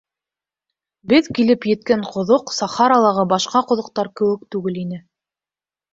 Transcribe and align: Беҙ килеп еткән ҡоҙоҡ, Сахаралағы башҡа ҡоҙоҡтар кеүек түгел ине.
Беҙ 1.11 1.29
килеп 1.39 1.67
еткән 1.71 2.07
ҡоҙоҡ, 2.15 2.53
Сахаралағы 2.61 3.29
башҡа 3.35 3.65
ҡоҙоҡтар 3.73 4.13
кеүек 4.23 4.49
түгел 4.57 4.85
ине. 4.87 5.03